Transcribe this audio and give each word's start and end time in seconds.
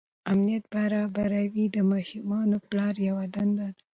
امنیت 0.31 0.63
برابروي 0.73 1.65
د 1.75 1.77
ماشومانو 1.91 2.55
د 2.61 2.65
پلار 2.69 2.95
یوه 3.07 3.25
دنده 3.35 3.67
ده. 3.75 3.79